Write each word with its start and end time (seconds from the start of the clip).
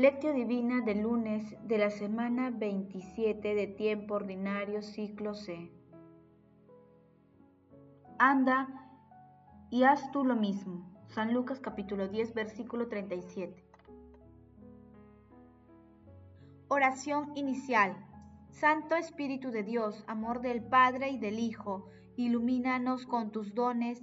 Lectio 0.00 0.32
Divina 0.32 0.80
del 0.80 1.02
lunes 1.02 1.54
de 1.68 1.76
la 1.76 1.90
semana 1.90 2.48
27 2.48 3.54
de 3.54 3.66
tiempo 3.66 4.14
ordinario 4.14 4.80
ciclo 4.80 5.34
C. 5.34 5.70
Anda 8.18 8.66
y 9.68 9.82
haz 9.82 10.10
tú 10.10 10.24
lo 10.24 10.36
mismo. 10.36 10.90
San 11.08 11.34
Lucas 11.34 11.60
capítulo 11.60 12.08
10 12.08 12.32
versículo 12.32 12.88
37. 12.88 13.62
Oración 16.68 17.32
inicial. 17.34 17.94
Santo 18.48 18.94
Espíritu 18.94 19.50
de 19.50 19.64
Dios, 19.64 20.02
amor 20.06 20.40
del 20.40 20.62
Padre 20.62 21.10
y 21.10 21.18
del 21.18 21.38
Hijo, 21.38 21.90
ilumínanos 22.16 23.04
con 23.04 23.32
tus 23.32 23.54
dones 23.54 24.02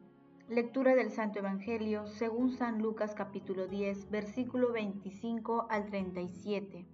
Lectura 0.51 0.95
del 0.95 1.11
Santo 1.11 1.39
Evangelio 1.39 2.07
según 2.07 2.51
San 2.51 2.81
Lucas 2.81 3.15
capítulo 3.15 3.67
10, 3.67 4.09
versículo 4.11 4.73
25 4.73 5.67
al 5.69 5.85
37. 5.85 6.85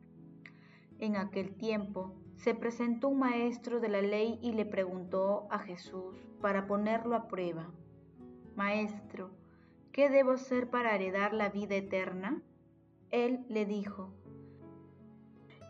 En 0.99 1.15
aquel 1.15 1.55
tiempo 1.55 2.13
se 2.35 2.53
presentó 2.53 3.07
un 3.07 3.17
maestro 3.17 3.79
de 3.79 3.89
la 3.89 4.03
ley 4.03 4.37
y 4.43 4.51
le 4.51 4.67
preguntó 4.67 5.47
a 5.49 5.57
Jesús 5.57 6.15
para 6.39 6.67
ponerlo 6.67 7.15
a 7.15 7.27
prueba, 7.27 7.71
Maestro, 8.55 9.31
¿qué 9.91 10.11
debo 10.11 10.33
hacer 10.33 10.69
para 10.69 10.93
heredar 10.93 11.33
la 11.33 11.49
vida 11.49 11.77
eterna? 11.77 12.43
Él 13.09 13.43
le 13.49 13.65
dijo, 13.65 14.11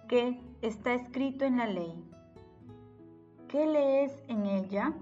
¿qué 0.09 0.41
está 0.61 0.93
escrito 0.93 1.45
en 1.45 1.55
la 1.55 1.67
ley? 1.67 2.03
¿Qué 3.47 3.65
lees 3.65 4.11
en 4.27 4.45
ella? 4.45 4.93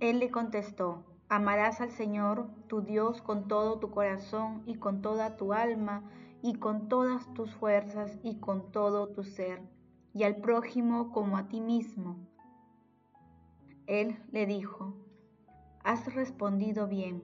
Él 0.00 0.18
le 0.18 0.32
contestó, 0.32 1.04
Amarás 1.30 1.82
al 1.82 1.90
Señor 1.90 2.48
tu 2.68 2.80
Dios 2.80 3.20
con 3.20 3.48
todo 3.48 3.78
tu 3.78 3.90
corazón 3.90 4.62
y 4.64 4.76
con 4.76 5.02
toda 5.02 5.36
tu 5.36 5.52
alma 5.52 6.02
y 6.40 6.54
con 6.54 6.88
todas 6.88 7.32
tus 7.34 7.54
fuerzas 7.54 8.18
y 8.22 8.36
con 8.36 8.72
todo 8.72 9.08
tu 9.08 9.24
ser, 9.24 9.60
y 10.14 10.22
al 10.22 10.36
prójimo 10.36 11.12
como 11.12 11.36
a 11.36 11.48
ti 11.48 11.60
mismo. 11.60 12.16
Él 13.86 14.16
le 14.32 14.46
dijo, 14.46 14.94
Has 15.84 16.14
respondido 16.14 16.86
bien, 16.86 17.22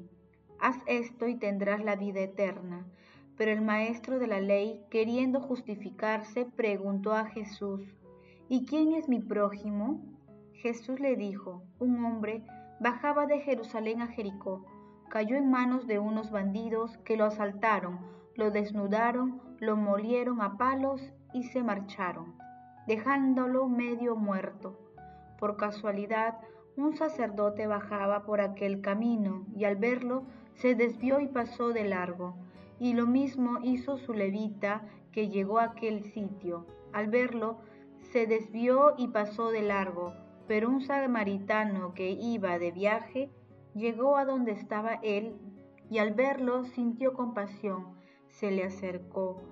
haz 0.61 0.77
esto 0.87 1.27
y 1.27 1.37
tendrás 1.37 1.83
la 1.83 1.97
vida 1.97 2.21
eterna. 2.21 2.87
Pero 3.37 3.51
el 3.51 3.63
maestro 3.63 4.19
de 4.19 4.29
la 4.29 4.41
ley, 4.41 4.85
queriendo 4.91 5.41
justificarse, 5.41 6.45
preguntó 6.45 7.15
a 7.15 7.27
Jesús, 7.27 7.83
¿Y 8.49 8.65
quién 8.67 8.93
es 8.93 9.09
mi 9.09 9.19
prójimo? 9.19 10.01
Jesús 10.53 11.01
le 11.01 11.17
dijo, 11.17 11.63
un 11.79 12.05
hombre 12.05 12.45
bajaba 12.81 13.27
de 13.27 13.41
Jerusalén 13.41 14.03
a 14.03 14.09
Jericó, 14.09 14.65
cayó 15.09 15.37
en 15.37 15.51
manos 15.51 15.87
de 15.87 15.99
unos 15.99 16.31
bandidos 16.31 16.97
que 16.99 17.17
lo 17.17 17.25
asaltaron, 17.25 18.01
lo 18.35 18.51
desnudaron, 18.51 19.41
lo 19.61 19.77
molieron 19.77 20.41
a 20.41 20.57
palos 20.57 21.13
y 21.33 21.45
se 21.45 21.63
marcharon, 21.63 22.35
dejándolo 22.87 23.69
medio 23.69 24.17
muerto. 24.17 24.79
Por 25.39 25.57
casualidad, 25.57 26.39
un 26.77 26.97
sacerdote 26.97 27.67
bajaba 27.67 28.25
por 28.25 28.41
aquel 28.41 28.81
camino 28.81 29.47
y 29.55 29.65
al 29.65 29.77
verlo 29.77 30.25
se 30.55 30.75
desvió 30.75 31.21
y 31.21 31.29
pasó 31.29 31.69
de 31.69 31.85
largo. 31.85 32.35
Y 32.81 32.95
lo 32.95 33.07
mismo 33.07 33.59
hizo 33.63 33.99
su 33.99 34.13
levita 34.13 34.83
que 35.13 35.29
llegó 35.29 35.59
a 35.59 35.65
aquel 35.65 36.03
sitio. 36.13 36.67
Al 36.93 37.07
verlo, 37.07 37.59
se 38.13 38.27
desvió 38.27 38.95
y 38.99 39.09
pasó 39.09 39.51
de 39.51 39.63
largo 39.63 40.13
pero 40.47 40.69
un 40.69 40.81
samaritano 40.81 41.95
que 41.95 42.11
iba 42.11 42.59
de 42.59 42.71
viaje 42.71 43.31
llegó 43.75 44.17
a 44.17 44.25
donde 44.25 44.53
estaba 44.53 44.95
él 45.03 45.37
y 45.91 45.99
al 45.99 46.13
verlo 46.13 46.65
sintió 46.65 47.13
compasión, 47.15 47.95
se 48.29 48.51
le 48.51 48.65
acercó, 48.65 49.43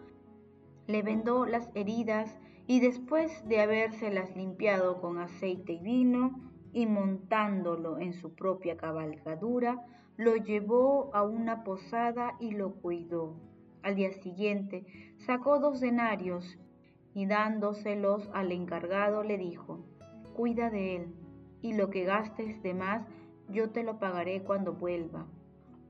le 0.86 1.02
vendó 1.02 1.46
las 1.46 1.70
heridas 1.74 2.38
y 2.66 2.80
después 2.80 3.46
de 3.48 3.60
habérselas 3.60 4.34
limpiado 4.36 5.00
con 5.00 5.18
aceite 5.18 5.74
y 5.74 5.78
vino 5.78 6.40
y 6.72 6.86
montándolo 6.86 7.98
en 7.98 8.14
su 8.14 8.34
propia 8.34 8.76
cabalgadura, 8.76 9.84
lo 10.16 10.36
llevó 10.36 11.10
a 11.14 11.22
una 11.22 11.64
posada 11.64 12.34
y 12.40 12.52
lo 12.52 12.74
cuidó. 12.74 13.36
Al 13.82 13.96
día 13.96 14.12
siguiente 14.12 14.86
sacó 15.18 15.58
dos 15.58 15.80
denarios 15.80 16.58
y 17.14 17.26
dándoselos 17.26 18.30
al 18.32 18.52
encargado 18.52 19.22
le 19.22 19.38
dijo, 19.38 19.84
cuida 20.32 20.70
de 20.70 20.96
él, 20.96 21.14
y 21.60 21.74
lo 21.74 21.90
que 21.90 22.04
gastes 22.04 22.62
de 22.62 22.74
más 22.74 23.06
yo 23.48 23.70
te 23.70 23.82
lo 23.82 23.98
pagaré 23.98 24.42
cuando 24.42 24.72
vuelva. 24.72 25.26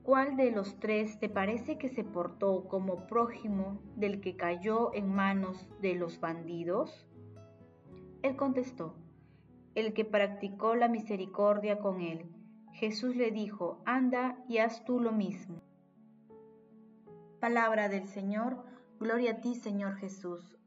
¿Cuál 0.03 0.35
de 0.35 0.51
los 0.51 0.79
tres 0.79 1.17
te 1.19 1.29
parece 1.29 1.77
que 1.77 1.87
se 1.87 2.03
portó 2.03 2.67
como 2.67 3.07
prójimo 3.07 3.79
del 3.95 4.19
que 4.19 4.35
cayó 4.35 4.93
en 4.93 5.13
manos 5.13 5.65
de 5.81 5.95
los 5.95 6.19
bandidos? 6.19 7.07
Él 8.21 8.35
contestó, 8.35 8.95
el 9.75 9.93
que 9.93 10.03
practicó 10.03 10.75
la 10.75 10.89
misericordia 10.89 11.79
con 11.79 12.01
él. 12.01 12.29
Jesús 12.73 13.15
le 13.15 13.31
dijo, 13.31 13.81
anda 13.85 14.43
y 14.49 14.57
haz 14.57 14.83
tú 14.83 14.99
lo 14.99 15.13
mismo. 15.13 15.61
Palabra 17.39 17.87
del 17.87 18.07
Señor, 18.07 18.63
gloria 18.99 19.31
a 19.31 19.41
ti 19.41 19.55
Señor 19.55 19.95
Jesús. 19.95 20.57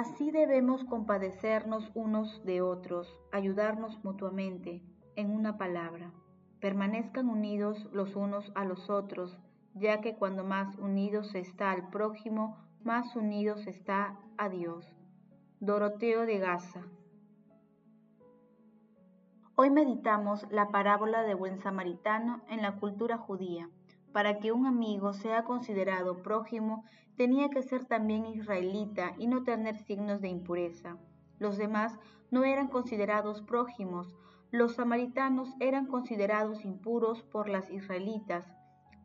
Así 0.00 0.30
debemos 0.30 0.82
compadecernos 0.84 1.90
unos 1.92 2.42
de 2.46 2.62
otros, 2.62 3.14
ayudarnos 3.32 4.02
mutuamente, 4.02 4.82
en 5.14 5.30
una 5.30 5.58
palabra. 5.58 6.10
Permanezcan 6.58 7.28
unidos 7.28 7.86
los 7.92 8.16
unos 8.16 8.50
a 8.54 8.64
los 8.64 8.88
otros, 8.88 9.38
ya 9.74 10.00
que 10.00 10.16
cuando 10.16 10.42
más 10.42 10.74
unidos 10.78 11.34
está 11.34 11.70
al 11.70 11.90
prójimo, 11.90 12.56
más 12.82 13.14
unidos 13.14 13.66
está 13.66 14.18
a 14.38 14.48
Dios. 14.48 14.90
Doroteo 15.60 16.24
de 16.24 16.38
Gaza. 16.38 16.80
Hoy 19.54 19.68
meditamos 19.68 20.50
la 20.50 20.68
parábola 20.68 21.24
de 21.24 21.34
buen 21.34 21.58
samaritano 21.58 22.40
en 22.48 22.62
la 22.62 22.76
cultura 22.76 23.18
judía. 23.18 23.68
Para 24.12 24.38
que 24.38 24.52
un 24.52 24.66
amigo 24.66 25.12
sea 25.12 25.44
considerado 25.44 26.22
prójimo, 26.22 26.84
tenía 27.16 27.50
que 27.50 27.62
ser 27.62 27.84
también 27.84 28.26
israelita 28.26 29.14
y 29.18 29.26
no 29.26 29.44
tener 29.44 29.76
signos 29.76 30.20
de 30.20 30.28
impureza. 30.28 30.96
Los 31.38 31.58
demás 31.58 31.98
no 32.30 32.44
eran 32.44 32.68
considerados 32.68 33.42
prójimos, 33.42 34.14
los 34.50 34.74
samaritanos 34.74 35.54
eran 35.60 35.86
considerados 35.86 36.64
impuros 36.64 37.22
por 37.22 37.48
las 37.48 37.70
israelitas, 37.70 38.44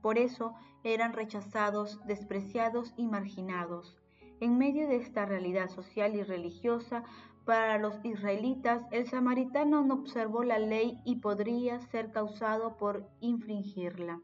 por 0.02 0.18
eso 0.18 0.54
eran 0.84 1.14
rechazados, 1.14 2.00
despreciados 2.06 2.94
y 2.98 3.08
marginados. 3.08 3.98
En 4.40 4.58
medio 4.58 4.88
de 4.88 4.98
esta 4.98 5.26
realidad 5.26 5.70
social 5.70 6.16
y 6.16 6.24
religiosa, 6.24 7.04
para 7.46 7.78
los 7.78 8.04
israelitas 8.04 8.82
el 8.92 9.08
samaritano 9.08 9.84
no 9.84 9.94
observó 9.94 10.44
la 10.44 10.58
ley 10.58 11.00
y 11.06 11.18
podría 11.18 11.80
ser 11.80 12.12
causado 12.12 12.78
por 12.78 13.08
infringirla. 13.20 14.22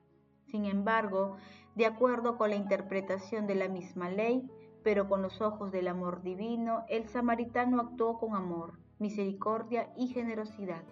Sin 0.52 0.66
embargo, 0.66 1.38
de 1.76 1.86
acuerdo 1.86 2.38
con 2.38 2.50
la 2.50 2.58
interpretación 2.58 3.48
de 3.48 3.56
la 3.56 3.70
misma 3.70 4.10
ley, 4.10 4.50
pero 4.84 5.08
con 5.08 5.22
los 5.22 5.40
ojos 5.42 5.72
del 5.72 5.88
amor 5.88 6.22
divino, 6.22 6.84
el 6.90 7.08
samaritano 7.08 7.80
actuó 7.80 8.20
con 8.20 8.36
amor, 8.36 8.74
misericordia 9.00 9.90
y 9.96 10.08
generosidad. 10.08 10.84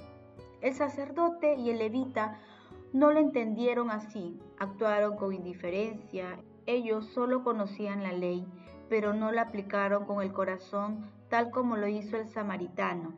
El 0.61 0.73
sacerdote 0.73 1.55
y 1.55 1.71
el 1.71 1.79
levita 1.79 2.39
no 2.93 3.11
lo 3.11 3.19
entendieron 3.19 3.91
así, 3.91 4.39
actuaron 4.57 5.17
con 5.17 5.33
indiferencia, 5.33 6.39
ellos 6.65 7.05
solo 7.07 7.43
conocían 7.43 8.03
la 8.03 8.13
ley, 8.13 8.47
pero 8.89 9.13
no 9.13 9.31
la 9.31 9.43
aplicaron 9.43 10.05
con 10.05 10.21
el 10.21 10.31
corazón 10.31 11.05
tal 11.29 11.51
como 11.51 11.75
lo 11.75 11.87
hizo 11.87 12.17
el 12.17 12.29
samaritano. 12.29 13.13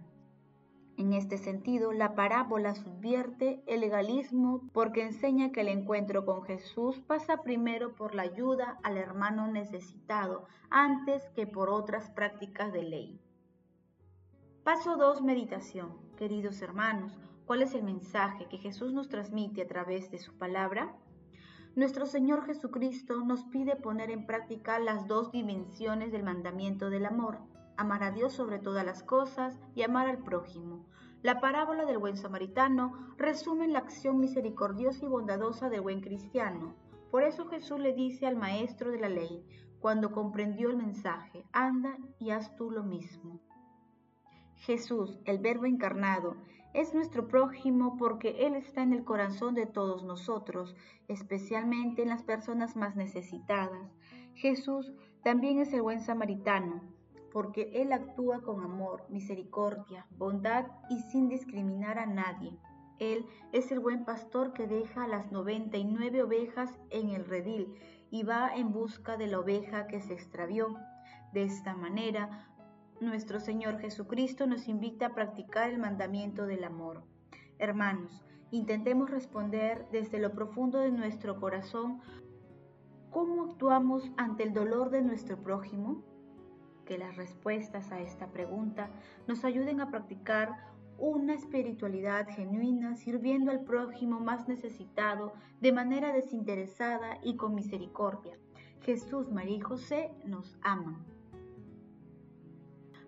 En 0.98 1.14
este 1.14 1.38
sentido, 1.38 1.94
la 1.94 2.16
parábola 2.16 2.76
subvierte 2.76 3.64
el 3.66 3.82
legalismo 3.82 4.70
porque 4.74 5.04
enseña 5.04 5.52
que 5.52 5.62
el 5.62 5.70
encuentro 5.70 6.26
con 6.26 6.44
Jesús 6.44 7.00
pasa 7.02 7.42
primero 7.44 7.96
por 7.96 8.14
la 8.14 8.24
ayuda 8.24 8.78
al 8.84 8.98
hermano 8.98 9.48
necesitado 9.48 10.48
antes 10.70 11.30
que 11.30 11.48
por 11.48 11.70
otras 11.70 12.10
prácticas 12.12 12.74
de 12.74 12.84
ley. 12.84 13.20
Paso 14.64 14.98
2. 14.98 15.22
Meditación. 15.22 15.98
Queridos 16.18 16.62
hermanos, 16.62 17.18
¿cuál 17.46 17.64
es 17.64 17.74
el 17.74 17.84
mensaje 17.84 18.48
que 18.48 18.58
Jesús 18.58 18.94
nos 18.94 19.10
transmite 19.10 19.64
a 19.64 19.68
través 19.68 20.12
de 20.12 20.20
su 20.20 20.38
palabra? 20.38 20.96
Nuestro 21.76 22.06
Señor 22.06 22.46
Jesucristo 22.46 23.22
nos 23.22 23.46
pide 23.46 23.76
poner 23.78 24.12
en 24.12 24.26
práctica 24.26 24.78
las 24.78 25.08
dos 25.08 25.32
dimensiones 25.32 26.12
del 26.12 26.24
mandamiento 26.24 26.90
del 26.90 27.06
amor 27.06 27.40
amar 27.82 28.04
a 28.04 28.12
Dios 28.12 28.34
sobre 28.34 28.60
todas 28.60 28.86
las 28.86 29.04
cosas 29.04 29.60
y 29.76 29.84
amar 29.84 30.08
al 30.08 30.20
prójimo. 30.20 30.86
La 31.22 31.40
parábola 31.40 31.86
del 31.86 32.00
buen 32.00 32.18
samaritano 32.18 33.14
resume 33.18 33.68
la 33.68 33.80
acción 33.80 34.20
misericordiosa 34.20 35.06
y 35.06 35.08
bondadosa 35.08 35.70
del 35.70 35.82
buen 35.82 36.02
cristiano. 36.02 36.76
Por 37.12 37.24
eso 37.24 37.48
Jesús 37.48 37.80
le 37.80 37.94
dice 37.94 38.26
al 38.26 38.38
maestro 38.38 38.90
de 38.92 39.00
la 39.00 39.10
ley, 39.10 39.46
cuando 39.80 40.12
comprendió 40.12 40.70
el 40.70 40.78
mensaje, 40.78 41.46
anda 41.52 41.98
y 42.20 42.32
haz 42.32 42.56
tú 42.56 42.72
lo 42.72 42.84
mismo. 42.84 43.40
Jesús, 44.56 45.20
el 45.26 45.40
Verbo 45.40 45.66
encarnado, 45.66 46.38
es 46.74 46.94
nuestro 46.94 47.28
prójimo 47.28 47.98
porque 47.98 48.46
Él 48.46 48.56
está 48.56 48.82
en 48.82 48.94
el 48.94 49.04
corazón 49.04 49.56
de 49.56 49.66
todos 49.66 50.04
nosotros, 50.04 50.76
especialmente 51.08 52.04
en 52.04 52.10
las 52.10 52.24
personas 52.24 52.76
más 52.76 52.96
necesitadas. 52.96 53.92
Jesús 54.36 54.94
también 55.24 55.60
es 55.60 55.74
el 55.74 55.82
buen 55.82 56.00
samaritano, 56.00 56.82
porque 57.32 57.72
Él 57.74 57.94
actúa 57.94 58.42
con 58.42 58.64
amor, 58.64 59.04
misericordia, 59.10 60.06
bondad 60.18 60.68
y 60.90 61.00
sin 61.00 61.30
discriminar 61.30 62.00
a 62.00 62.06
nadie. 62.06 62.58
Él 63.00 63.26
es 63.52 63.72
el 63.72 63.80
buen 63.80 64.06
pastor 64.06 64.54
que 64.54 64.68
deja 64.68 65.08
las 65.08 65.32
noventa 65.32 65.78
y 65.78 65.86
nueve 65.86 66.22
ovejas 66.22 66.70
en 66.92 67.10
el 67.10 67.26
redil 67.26 67.74
y 68.12 68.24
va 68.24 68.56
en 68.56 68.72
busca 68.72 69.18
de 69.18 69.28
la 69.28 69.40
oveja 69.40 69.88
que 69.88 70.02
se 70.02 70.14
extravió. 70.14 70.76
De 71.34 71.44
esta 71.44 71.74
manera, 71.76 72.48
nuestro 73.00 73.40
Señor 73.40 73.80
Jesucristo 73.80 74.46
nos 74.46 74.68
invita 74.68 75.08
a 75.08 75.14
practicar 75.16 75.70
el 75.72 75.80
mandamiento 75.80 76.46
del 76.46 76.64
amor. 76.64 77.04
Hermanos, 77.58 78.24
intentemos 78.52 79.10
responder 79.10 79.88
desde 79.92 80.20
lo 80.20 80.34
profundo 80.34 80.80
de 80.80 80.92
nuestro 80.92 81.40
corazón 81.40 82.02
cómo 83.10 83.46
actuamos 83.46 84.12
ante 84.18 84.44
el 84.44 84.54
dolor 84.54 84.90
de 84.90 85.02
nuestro 85.02 85.42
prójimo. 85.42 86.04
Que 86.92 86.98
las 86.98 87.16
respuestas 87.16 87.90
a 87.94 88.02
esta 88.02 88.28
pregunta 88.34 88.90
nos 89.26 89.46
ayuden 89.46 89.80
a 89.80 89.90
practicar 89.90 90.58
una 90.98 91.34
espiritualidad 91.36 92.28
genuina 92.28 92.98
sirviendo 92.98 93.50
al 93.50 93.62
prójimo 93.62 94.20
más 94.20 94.50
necesitado 94.50 95.32
de 95.62 95.72
manera 95.72 96.12
desinteresada 96.12 97.18
y 97.24 97.38
con 97.38 97.56
misericordia. 97.56 98.38
Jesús, 98.82 99.32
María 99.32 99.56
y 99.56 99.62
José 99.62 100.12
nos 100.26 100.58
aman. 100.64 100.98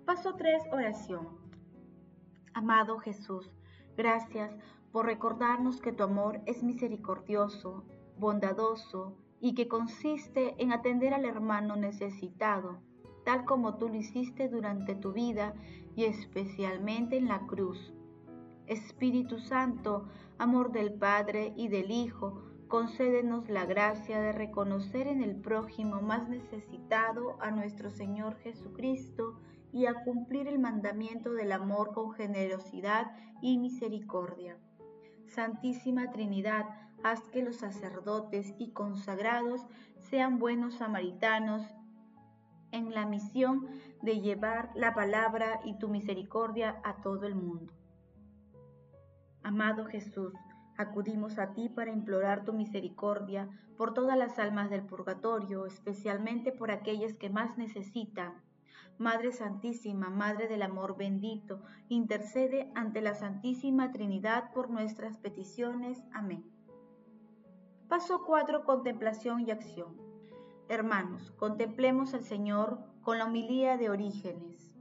Paso 0.06 0.36
3, 0.36 0.64
oración. 0.72 1.28
Amado 2.54 3.00
Jesús, 3.00 3.52
gracias 3.98 4.56
por 4.94 5.08
recordarnos 5.08 5.82
que 5.82 5.92
tu 5.92 6.04
amor 6.04 6.40
es 6.46 6.64
misericordioso, 6.64 7.84
bondadoso 8.18 9.18
y 9.42 9.56
que 9.56 9.68
consiste 9.68 10.56
en 10.58 10.72
atender 10.72 11.14
al 11.14 11.26
hermano 11.26 11.76
necesitado, 11.76 12.80
tal 13.24 13.46
como 13.46 13.76
tú 13.78 13.90
lo 13.90 13.96
hiciste 13.96 14.50
durante 14.50 14.96
tu 14.96 15.14
vida 15.14 15.54
y 15.96 16.06
especialmente 16.06 17.18
en 17.18 17.28
la 17.28 17.46
cruz. 17.48 17.94
Espíritu 18.68 19.40
Santo, 19.40 20.08
amor 20.38 20.72
del 20.72 20.94
Padre 20.94 21.54
y 21.56 21.68
del 21.68 21.92
Hijo, 21.92 22.44
concédenos 22.68 23.50
la 23.50 23.66
gracia 23.66 24.20
de 24.20 24.32
reconocer 24.32 25.08
en 25.08 25.22
el 25.22 25.36
prójimo 25.36 26.02
más 26.02 26.28
necesitado 26.30 27.38
a 27.42 27.52
nuestro 27.52 27.92
Señor 27.92 28.36
Jesucristo, 28.38 29.40
y 29.74 29.88
a 29.88 29.96
cumplir 29.96 30.48
el 30.48 30.60
mandamiento 30.60 31.34
del 31.34 31.52
amor 31.52 31.94
con 31.94 32.14
generosidad 32.14 33.12
y 33.42 33.58
misericordia. 33.58 34.58
Santísima 35.26 36.12
Trinidad, 36.12 36.66
haz 37.04 37.28
que 37.30 37.42
los 37.42 37.58
sacerdotes 37.58 38.54
y 38.60 38.70
consagrados 38.70 39.66
sean 39.98 40.38
buenos 40.38 40.76
samaritanos 40.76 41.64
en 42.74 42.94
la 42.94 43.06
misión 43.06 43.68
de 44.02 44.20
llevar 44.20 44.72
la 44.76 44.94
palabra 44.94 45.62
y 45.64 45.78
tu 45.80 45.88
misericordia 45.88 46.82
a 46.84 47.02
todo 47.02 47.26
el 47.26 47.36
mundo. 47.36 47.72
Amado 49.42 49.86
Jesús, 49.86 50.34
acudimos 50.78 51.40
a 51.40 51.54
ti 51.54 51.70
para 51.70 51.92
implorar 51.92 52.44
tu 52.44 52.52
misericordia 52.52 53.48
por 53.78 53.94
todas 53.94 54.18
las 54.18 54.38
almas 54.40 54.70
del 54.70 54.84
purgatorio, 54.84 55.66
especialmente 55.66 56.52
por 56.52 56.72
aquellas 56.72 57.14
que 57.14 57.30
más 57.30 57.58
necesitan 57.58 58.34
Madre 59.00 59.32
Santísima, 59.32 60.10
Madre 60.10 60.48
del 60.48 60.62
Amor 60.62 60.96
bendito, 60.96 61.62
intercede 61.90 62.72
ante 62.76 63.02
la 63.02 63.16
Santísima 63.16 63.92
Trinidad 63.92 64.54
por 64.54 64.70
nuestras 64.70 65.18
peticiones. 65.18 66.04
Amén. 66.14 66.46
Paso 67.90 68.24
4. 68.26 68.64
Contemplación 68.66 69.42
y 69.42 69.52
acción. 69.52 70.13
Hermanos, 70.70 71.32
contemplemos 71.32 72.14
al 72.14 72.24
Señor 72.24 72.80
con 73.02 73.18
la 73.18 73.26
humilía 73.26 73.78
de 73.78 73.90
Orígenes. 73.90 74.72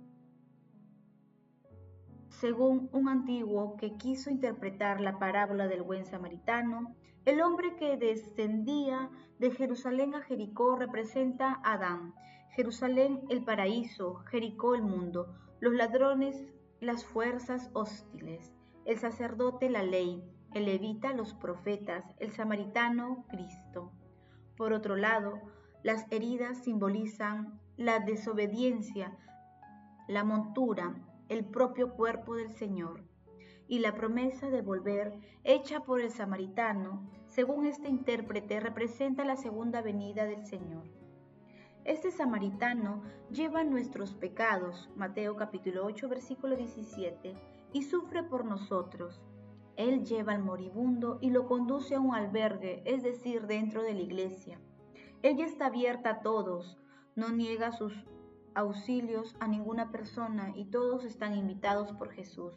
Según 2.29 2.89
un 2.93 3.09
antiguo 3.09 3.77
que 3.77 3.97
quiso 3.97 4.31
interpretar 4.31 5.01
la 5.01 5.19
parábola 5.19 5.67
del 5.67 5.83
buen 5.83 6.07
samaritano, 6.07 6.95
el 7.25 7.41
hombre 7.41 7.77
que 7.77 7.97
descendía 7.97 9.11
de 9.39 9.51
Jerusalén 9.51 10.15
a 10.15 10.23
Jericó 10.23 10.77
representa 10.77 11.61
a 11.63 11.75
Adán, 11.75 12.15
Jerusalén 12.51 13.23
el 13.29 13.45
paraíso, 13.45 14.17
Jericó 14.31 14.75
el 14.75 14.83
mundo, 14.83 15.35
los 15.61 15.73
ladrones 15.75 16.45
las 16.81 17.05
fuerzas 17.05 17.71
hostiles, 17.75 18.53
el 18.85 18.99
sacerdote 18.99 19.71
la 19.71 19.83
ley, 19.83 20.23
el 20.53 20.67
levita 20.67 21.13
los 21.13 21.35
profetas, 21.35 22.05
el 22.19 22.33
samaritano 22.33 23.25
Cristo. 23.29 23.93
Por 24.57 24.73
otro 24.73 24.97
lado, 24.97 25.41
las 25.83 26.07
heridas 26.11 26.59
simbolizan 26.59 27.61
la 27.77 27.99
desobediencia, 28.01 29.17
la 30.09 30.25
montura, 30.25 30.95
el 31.29 31.45
propio 31.45 31.95
cuerpo 31.95 32.37
del 32.37 32.53
Señor, 32.53 33.05
y 33.67 33.79
la 33.79 33.95
promesa 33.95 34.51
de 34.51 34.63
volver, 34.63 35.15
hecha 35.45 35.81
por 35.81 36.01
el 36.01 36.11
samaritano, 36.11 37.11
según 37.27 37.67
este 37.67 37.89
intérprete, 37.89 38.61
representa 38.61 39.25
la 39.25 39.37
segunda 39.37 39.81
venida 39.81 40.25
del 40.25 40.45
Señor. 40.47 40.85
Este 41.85 42.13
samaritano 42.13 43.03
lleva 43.31 43.65
nuestros 43.65 44.15
pecados, 44.15 44.89
Mateo 44.95 45.37
capítulo 45.37 45.85
8, 45.87 46.09
versículo 46.09 46.55
17, 46.55 47.35
y 47.73 47.83
sufre 47.83 48.23
por 48.23 48.45
nosotros. 48.45 49.21
Él 49.77 50.05
lleva 50.05 50.33
al 50.35 50.45
moribundo 50.45 51.19
y 51.21 51.31
lo 51.31 51.47
conduce 51.47 51.97
a 51.97 52.01
un 52.01 52.15
albergue, 52.15 52.83
es 52.85 53.03
decir, 53.03 53.47
dentro 53.47 53.83
de 53.83 53.95
la 53.95 54.03
iglesia. 54.03 54.61
Ella 55.25 55.47
está 55.47 55.67
abierta 55.67 56.11
a 56.11 56.21
todos, 56.21 56.77
no 57.15 57.29
niega 57.29 57.71
sus 57.71 57.95
auxilios 58.57 59.37
a 59.39 59.47
ninguna 59.47 59.93
persona 59.93 60.53
y 60.57 60.65
todos 60.65 61.05
están 61.05 61.37
invitados 61.37 61.93
por 61.93 62.11
Jesús. 62.11 62.53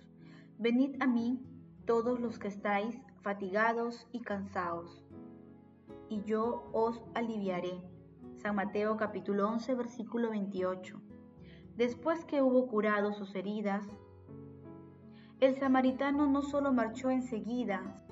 Venid 0.58 0.96
a 1.00 1.06
mí, 1.06 1.46
todos 1.86 2.20
los 2.20 2.40
que 2.40 2.48
estáis 2.48 3.00
fatigados 3.22 4.08
y 4.12 4.22
cansados, 4.22 5.04
y 6.10 6.24
yo 6.24 6.68
os 6.74 7.04
aliviaré. 7.14 7.84
San 8.38 8.56
Mateo 8.56 8.98
capítulo 8.98 9.48
11 9.48 9.76
versículo 9.76 10.32
28. 10.32 11.00
Después 11.78 12.26
que 12.26 12.42
hubo 12.42 12.66
curado 12.68 13.14
sus 13.14 13.36
heridas, 13.36 13.86
el 15.40 15.54
samaritano 15.54 16.26
no 16.26 16.42
solo 16.42 16.74
marchó 16.74 17.12
enseguida, 17.12 18.04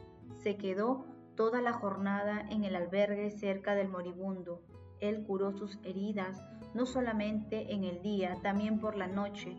se 0.44 0.58
quedó 0.58 1.08
toda 1.36 1.62
la 1.62 1.74
jornada 1.74 2.46
en 2.50 2.64
el 2.64 2.76
albergue 2.76 3.32
cerca 3.32 3.76
del 3.76 3.90
moribundo. 3.90 4.62
Él 5.00 5.24
curó 5.26 5.52
sus 5.52 5.80
heridas, 5.84 6.44
no 6.74 6.86
solamente 6.86 7.74
en 7.74 7.84
el 7.84 8.02
día, 8.02 8.38
también 8.42 8.80
por 8.80 8.96
la 8.96 9.08
noche. 9.08 9.56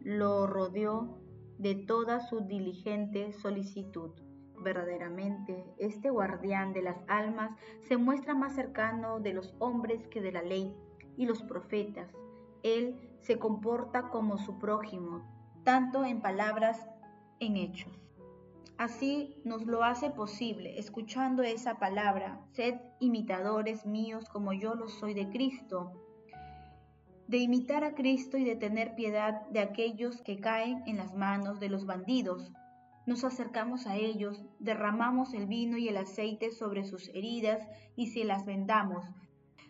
Lo 0.00 0.46
rodeó 0.46 1.18
de 1.58 1.74
toda 1.74 2.20
su 2.20 2.40
diligente 2.40 3.32
solicitud. 3.32 4.10
Verdaderamente, 4.62 5.64
este 5.78 6.10
guardián 6.10 6.72
de 6.72 6.82
las 6.82 6.96
almas 7.08 7.50
se 7.82 7.96
muestra 7.96 8.34
más 8.34 8.54
cercano 8.54 9.20
de 9.20 9.34
los 9.34 9.54
hombres 9.58 10.06
que 10.08 10.20
de 10.20 10.32
la 10.32 10.42
ley 10.42 10.74
y 11.16 11.26
los 11.26 11.42
profetas. 11.42 12.10
Él 12.62 12.96
se 13.20 13.38
comporta 13.38 14.08
como 14.08 14.38
su 14.38 14.58
prójimo, 14.58 15.22
tanto 15.64 16.04
en 16.04 16.20
palabras, 16.22 16.88
en 17.40 17.56
hechos. 17.56 18.03
Así 18.76 19.40
nos 19.44 19.66
lo 19.66 19.84
hace 19.84 20.10
posible, 20.10 20.78
escuchando 20.78 21.42
esa 21.42 21.78
palabra, 21.78 22.40
sed 22.52 22.74
imitadores 22.98 23.86
míos 23.86 24.28
como 24.28 24.52
yo 24.52 24.74
lo 24.74 24.88
soy 24.88 25.14
de 25.14 25.28
Cristo, 25.30 25.92
de 27.28 27.38
imitar 27.38 27.84
a 27.84 27.94
Cristo 27.94 28.36
y 28.36 28.44
de 28.44 28.56
tener 28.56 28.94
piedad 28.94 29.46
de 29.48 29.60
aquellos 29.60 30.20
que 30.22 30.40
caen 30.40 30.82
en 30.86 30.96
las 30.96 31.14
manos 31.14 31.60
de 31.60 31.68
los 31.68 31.86
bandidos, 31.86 32.52
nos 33.06 33.22
acercamos 33.22 33.86
a 33.86 33.96
ellos, 33.96 34.42
derramamos 34.58 35.34
el 35.34 35.46
vino 35.46 35.76
y 35.76 35.88
el 35.88 35.96
aceite 35.98 36.50
sobre 36.50 36.84
sus 36.84 37.08
heridas 37.10 37.68
y 37.96 38.08
se 38.08 38.24
las 38.24 38.46
vendamos. 38.46 39.04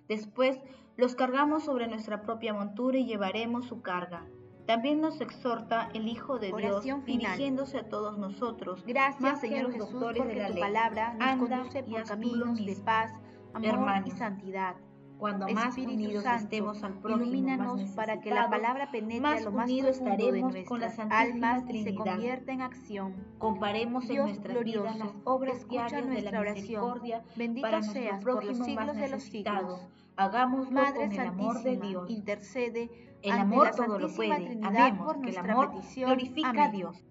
Después 0.08 0.60
los 0.96 1.16
cargamos 1.16 1.64
sobre 1.64 1.88
nuestra 1.88 2.22
propia 2.22 2.54
montura 2.54 2.96
y 2.98 3.06
llevaremos 3.06 3.66
su 3.66 3.82
carga. 3.82 4.24
También 4.66 5.00
nos 5.00 5.20
exhorta 5.20 5.90
el 5.92 6.08
Hijo 6.08 6.38
de 6.38 6.52
Dios 6.52 6.84
dirigiéndose 7.04 7.78
a 7.78 7.88
todos 7.88 8.16
nosotros. 8.16 8.82
Gracias, 8.86 9.40
Señor 9.40 9.72
Jesús, 9.72 9.90
doctores 9.92 10.26
de 10.26 10.34
la 10.36 10.48
tu 10.48 10.58
palabra 10.58 11.14
nos 11.14 11.48
conduce 11.48 11.82
por 11.82 12.04
caminos 12.04 12.64
de 12.64 12.76
paz, 12.76 13.12
amor 13.52 14.02
y 14.06 14.10
santidad. 14.12 14.76
Cuando 15.18 15.48
más 15.48 15.68
Espíritu 15.68 15.92
unidos 15.94 16.24
Santo, 16.24 16.44
estemos 16.44 16.82
al 16.82 16.94
prójimo, 17.00 17.22
ilumínanos 17.24 17.80
más 17.80 17.90
para 17.92 18.20
que 18.20 18.30
la 18.30 18.50
palabra 18.50 18.90
penetre 18.90 19.20
más 19.20 19.40
a 19.40 19.44
lo 19.44 19.52
más 19.52 19.68
de 19.68 19.88
estaremos 19.88 20.54
con 20.66 20.80
la 20.80 20.86
nuestras 20.86 20.94
Santísima 20.96 21.20
almas 21.52 21.62
y 21.62 21.66
se 21.66 21.82
Trinidad. 21.84 22.04
convierta 22.04 22.52
en 22.52 22.60
acción. 22.62 23.14
Comparemos 23.38 24.04
en 24.04 24.10
Dios 24.10 24.26
nuestras 24.26 24.64
vidas 24.64 24.96
glorioso, 24.96 24.98
las 24.98 25.14
obras 25.24 25.68
diarias 25.68 25.92
de 25.92 26.00
la 26.00 26.06
nuestra 26.12 26.40
oración. 26.40 26.62
misericordia 26.62 27.22
Bendito 27.36 27.62
para 27.62 27.82
seas 27.82 28.24
por 28.24 28.44
los 28.44 28.58
siglos 28.58 28.96
de 28.96 29.08
los 29.08 29.22
siglos. 29.22 29.88
Hagámoslo 30.16 30.70
Madre 30.72 31.06
con 31.08 31.12
el 31.12 31.20
amor 31.20 31.62
de 31.62 31.76
Dios. 31.76 32.10
intercede 32.10 32.90
El 33.22 33.32
ante 33.32 33.42
amor 33.42 33.66
la 33.66 33.72
todo 33.72 33.98
lo 33.98 34.08
puede. 34.14 34.34
Trinidad 34.46 34.86
Amemos 34.86 35.06
por 35.06 35.14
que 35.14 35.30
el 35.30 35.34
nuestra 35.34 35.52
amor 35.52 35.70
petición. 35.70 36.06
glorifica 36.10 36.48
a 36.48 36.50
Amén. 36.50 36.72
Dios. 36.72 37.04